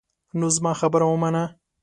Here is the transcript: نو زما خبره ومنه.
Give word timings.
نو 0.39 0.47
زما 0.55 0.71
خبره 0.81 1.05
ومنه. 1.07 1.43